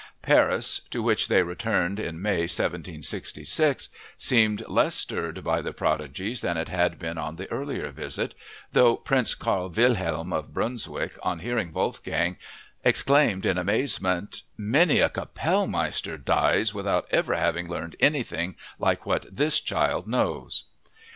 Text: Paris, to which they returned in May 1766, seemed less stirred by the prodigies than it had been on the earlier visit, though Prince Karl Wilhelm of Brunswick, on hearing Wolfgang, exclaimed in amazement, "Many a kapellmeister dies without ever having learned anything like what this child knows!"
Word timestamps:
Paris, 0.23 0.81
to 0.89 1.03
which 1.03 1.27
they 1.27 1.43
returned 1.43 1.99
in 1.99 2.19
May 2.19 2.39
1766, 2.49 3.89
seemed 4.17 4.67
less 4.67 4.95
stirred 4.95 5.43
by 5.43 5.61
the 5.61 5.73
prodigies 5.73 6.41
than 6.41 6.57
it 6.57 6.69
had 6.69 6.97
been 6.97 7.19
on 7.19 7.35
the 7.35 7.47
earlier 7.51 7.91
visit, 7.91 8.33
though 8.71 8.95
Prince 8.97 9.35
Karl 9.35 9.69
Wilhelm 9.69 10.33
of 10.33 10.55
Brunswick, 10.55 11.19
on 11.21 11.37
hearing 11.37 11.71
Wolfgang, 11.71 12.37
exclaimed 12.83 13.45
in 13.45 13.59
amazement, 13.59 14.41
"Many 14.57 15.01
a 15.01 15.09
kapellmeister 15.09 16.17
dies 16.17 16.73
without 16.73 17.05
ever 17.11 17.35
having 17.35 17.69
learned 17.69 17.95
anything 17.99 18.55
like 18.79 19.05
what 19.05 19.27
this 19.31 19.59
child 19.59 20.07
knows!" 20.07 20.63